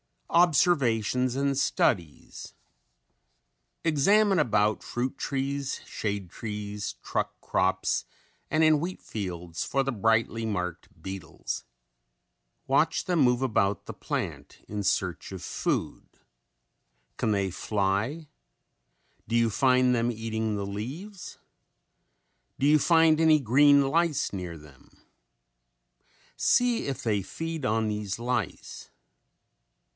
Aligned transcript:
OBSERVATIONS 0.31 1.35
AND 1.35 1.57
STUDIES 1.57 2.55
Examine 3.83 4.39
about 4.39 4.81
fruit 4.81 5.17
trees, 5.17 5.81
shade 5.85 6.29
trees, 6.31 6.95
truck 7.03 7.39
crops 7.41 8.05
and 8.49 8.63
in 8.63 8.79
wheat 8.79 9.01
fields 9.01 9.65
for 9.65 9.83
the 9.83 9.91
brightly 9.91 10.45
marked 10.45 10.87
beetles. 10.99 11.65
Watch 12.65 13.03
them 13.05 13.19
move 13.19 13.41
about 13.41 13.85
the 13.85 13.93
plant 13.93 14.59
in 14.69 14.81
search 14.83 15.33
of 15.33 15.43
food. 15.43 16.07
Can 17.17 17.31
they 17.31 17.51
fly? 17.51 18.29
Do 19.27 19.35
you 19.35 19.49
find 19.49 19.93
them 19.93 20.11
eating 20.11 20.55
the 20.55 20.65
leaves? 20.65 21.37
Do 22.57 22.65
you 22.65 22.79
find 22.79 23.19
any 23.19 23.39
green 23.41 23.89
lice 23.89 24.31
near 24.33 24.57
them? 24.57 25.03
See 26.37 26.87
if 26.87 27.03
they 27.03 27.21
feed 27.21 27.65
on 27.65 27.89
these 27.89 28.17
lice. 28.17 28.89